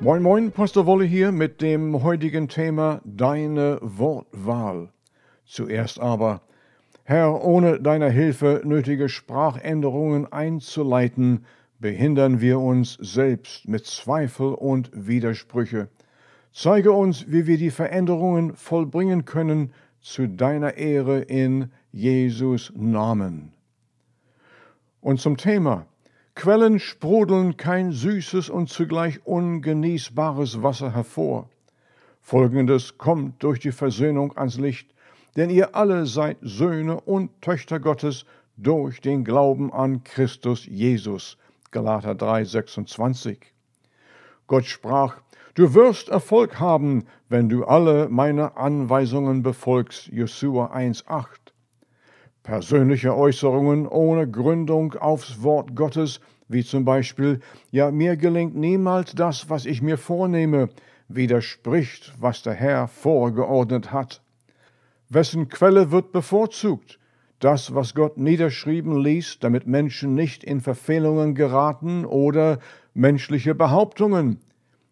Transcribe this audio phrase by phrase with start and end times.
[0.00, 4.90] Moin Moin, Pastor Wolle hier mit dem heutigen Thema Deine Wortwahl.
[5.46, 6.42] Zuerst aber,
[7.04, 11.46] Herr, ohne deiner Hilfe nötige Sprachänderungen einzuleiten,
[11.78, 15.88] behindern wir uns selbst mit Zweifel und Widersprüche.
[16.52, 23.54] Zeige uns, wie wir die Veränderungen vollbringen können zu deiner Ehre in Jesus Namen.
[25.00, 25.86] Und zum Thema
[26.36, 31.48] Quellen sprudeln kein süßes und zugleich ungenießbares Wasser hervor.
[32.20, 34.94] Folgendes kommt durch die Versöhnung ans Licht,
[35.36, 38.26] denn ihr alle seid Söhne und Töchter Gottes
[38.58, 41.38] durch den Glauben an Christus Jesus.
[41.70, 43.38] Galater 3, 26.
[44.46, 45.16] Gott sprach,
[45.54, 50.08] Du wirst Erfolg haben, wenn du alle meine Anweisungen befolgst.
[50.08, 51.45] Josua 1, 8.
[52.46, 57.40] Persönliche Äußerungen ohne Gründung aufs Wort Gottes, wie zum Beispiel,
[57.72, 60.68] ja, mir gelingt niemals das, was ich mir vornehme,
[61.08, 64.22] widerspricht, was der Herr vorgeordnet hat.
[65.08, 67.00] Wessen Quelle wird bevorzugt?
[67.40, 72.60] Das, was Gott niederschrieben ließ, damit Menschen nicht in Verfehlungen geraten oder
[72.94, 74.38] menschliche Behauptungen.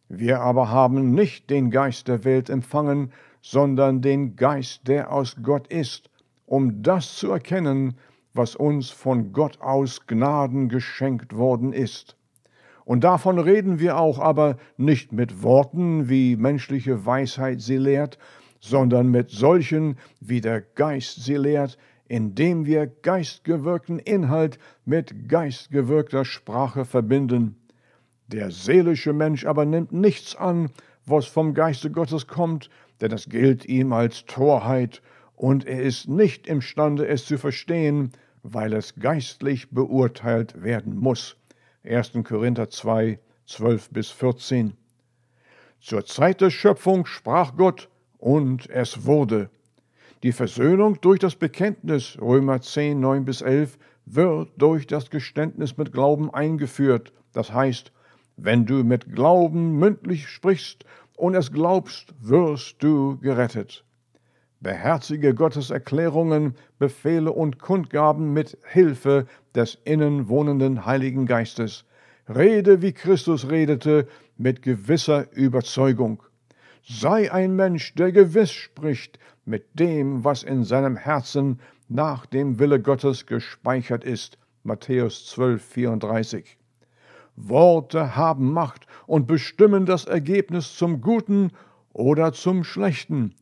[0.09, 5.69] Wir aber haben nicht den Geist der Welt empfangen, sondern den Geist, der aus Gott
[5.69, 6.11] ist,
[6.47, 7.95] um das zu erkennen,
[8.33, 12.17] was uns von Gott aus Gnaden geschenkt worden ist.
[12.85, 18.19] Und davon reden wir auch, aber nicht mit Worten, wie menschliche Weisheit sie lehrt,
[18.61, 21.79] sondern mit solchen, wie der Geist sie lehrt,
[22.09, 27.57] indem wir geistgewirkten Inhalt mit geistgewirkter Sprache verbinden.
[28.29, 30.71] Der seelische Mensch aber nimmt nichts an,
[31.07, 32.69] was vom Geiste Gottes kommt,
[33.01, 35.03] denn es gilt ihm als Torheit
[35.37, 41.37] und er ist nicht imstande, es zu verstehen, weil es geistlich beurteilt werden muss.
[41.85, 42.13] 1.
[42.25, 44.75] Korinther 2, 12 bis 14.
[45.81, 49.51] Zur Zeit der Schöpfung sprach Gott, und es wurde.
[50.23, 55.93] Die Versöhnung durch das Bekenntnis, Römer 10, 9 bis 11, wird durch das Geständnis mit
[55.93, 57.13] Glauben eingeführt.
[57.35, 57.93] Das heißt,
[58.39, 60.87] wenn du mit Glauben mündlich sprichst
[61.19, 63.85] und es glaubst, wirst du gerettet.
[64.65, 71.85] Beherzige Gottes Erklärungen, Befehle und Kundgaben mit Hilfe des innen wohnenden Heiligen Geistes.
[72.35, 74.09] Rede, wie Christus redete,
[74.39, 76.23] mit gewisser Überzeugung.
[76.83, 82.81] Sei ein Mensch, der gewiss spricht mit dem, was in seinem Herzen nach dem Wille
[82.81, 84.39] Gottes gespeichert ist.
[84.63, 86.57] Matthäus 12, 34.
[87.37, 91.51] Worte haben Macht und bestimmen das Ergebnis zum Guten
[91.93, 93.35] oder zum Schlechten.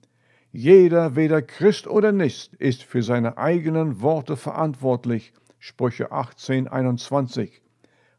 [0.55, 5.33] Jeder, weder Christ oder nicht, ist für seine eigenen Worte verantwortlich.
[5.59, 7.63] Sprüche 18, 21.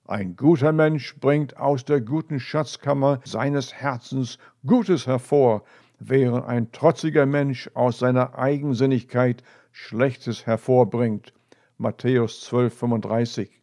[0.06, 5.64] Ein guter Mensch bringt aus der guten Schatzkammer seines Herzens Gutes hervor,
[6.00, 11.34] während ein trotziger Mensch aus seiner Eigensinnigkeit Schlechtes hervorbringt.
[11.78, 13.62] Matthäus 12, 35.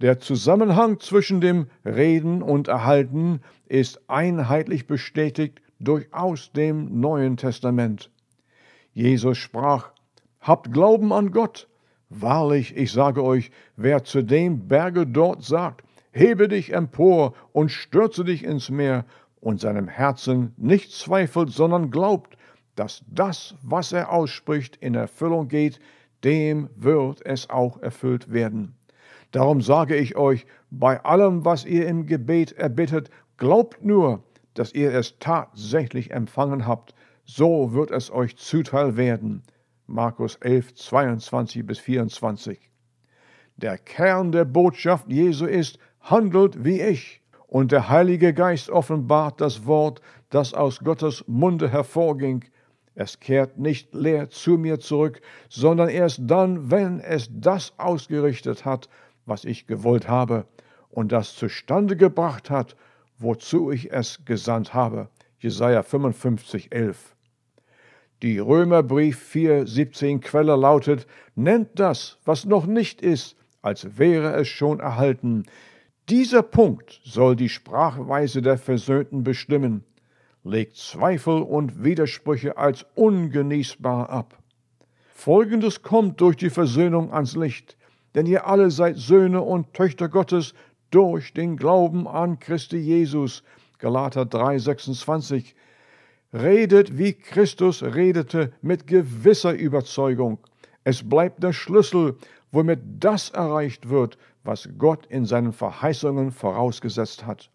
[0.00, 8.10] Der Zusammenhang zwischen dem Reden und Erhalten ist einheitlich bestätigt durchaus dem Neuen Testament.
[8.92, 9.92] Jesus sprach,
[10.40, 11.68] Habt Glauben an Gott.
[12.10, 18.24] Wahrlich, ich sage euch, wer zu dem Berge dort sagt, hebe dich empor und stürze
[18.24, 19.04] dich ins Meer,
[19.44, 22.38] und seinem Herzen nicht zweifelt, sondern glaubt,
[22.76, 25.80] dass das, was er ausspricht, in Erfüllung geht,
[26.24, 28.74] dem wird es auch erfüllt werden.
[29.32, 34.22] Darum sage ich euch, bei allem, was ihr im Gebet erbittet, glaubt nur,
[34.54, 36.94] dass ihr es tatsächlich empfangen habt,
[37.24, 39.42] so wird es euch zuteil werden.
[39.86, 42.70] Markus 11, 22 bis 24.
[43.56, 47.20] Der Kern der Botschaft Jesu ist, handelt wie ich.
[47.46, 50.00] Und der Heilige Geist offenbart das Wort,
[50.30, 52.44] das aus Gottes Munde hervorging.
[52.94, 58.88] Es kehrt nicht leer zu mir zurück, sondern erst dann, wenn es das ausgerichtet hat,
[59.26, 60.46] was ich gewollt habe,
[60.90, 62.76] und das zustande gebracht hat,
[63.18, 65.08] wozu ich es gesandt habe.
[65.38, 67.14] Jesaja 55, 11.
[68.22, 74.48] Die Römerbrief 4, 17 Quelle lautet, nennt das, was noch nicht ist, als wäre es
[74.48, 75.44] schon erhalten.
[76.08, 79.84] Dieser Punkt soll die Sprachweise der Versöhnten bestimmen,
[80.42, 84.38] legt Zweifel und Widersprüche als ungenießbar ab.
[85.14, 87.76] Folgendes kommt durch die Versöhnung ans Licht,
[88.14, 90.54] denn ihr alle seid Söhne und Töchter Gottes
[90.94, 93.42] durch den Glauben an Christi Jesus.
[93.78, 95.56] Galater 3, 26.
[96.32, 100.38] Redet, wie Christus redete, mit gewisser Überzeugung.
[100.84, 102.16] Es bleibt der Schlüssel,
[102.52, 107.50] womit das erreicht wird, was Gott in seinen Verheißungen vorausgesetzt hat.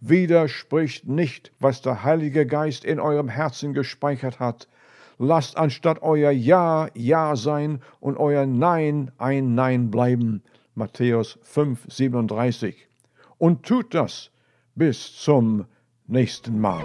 [0.00, 4.68] Widerspricht nicht, was der Heilige Geist in eurem Herzen gespeichert hat.
[5.18, 10.42] Lasst anstatt euer Ja Ja sein und euer Nein ein Nein bleiben.
[10.76, 12.86] Matthäus 5, 37.
[13.38, 14.30] Und tut das
[14.74, 15.66] bis zum
[16.06, 16.84] nächsten Mal.